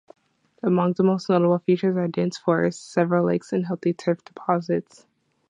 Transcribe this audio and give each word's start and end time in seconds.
Among 0.63 0.93
the 0.93 1.03
most 1.03 1.29
notable 1.29 1.59
features 1.59 1.95
are 1.95 2.07
dense 2.07 2.35
forests, 2.35 2.81
several 2.91 3.23
lakes 3.27 3.53
and 3.53 3.67
healthy 3.67 3.93
turf 3.93 4.25
deposits. 4.25 5.05